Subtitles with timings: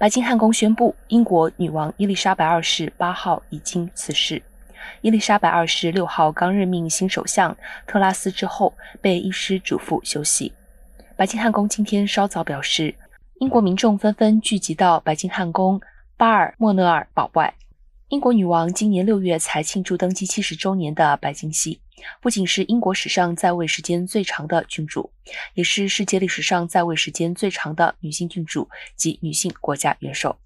[0.00, 4.42] 白金汉宫宣布，英国女王伊丽莎白二世八号已经辞世。
[5.02, 7.54] 伊丽莎白二世六号刚任命新首相
[7.86, 10.54] 特拉斯之后，被医师嘱咐休息。
[11.16, 12.94] 白金汉宫今天稍早表示，
[13.40, 15.78] 英国民众纷纷聚集到白金汉宫
[16.16, 17.52] 巴尔莫勒尔堡外。
[18.08, 21.78] 英国女王今年六月才庆祝登基七十周年的白金禧，
[22.20, 25.12] 不仅是英国史上在位时间最长的君主，
[25.54, 30.36] 也是世界历史上在位时间最长的女性君主及女性国家元首。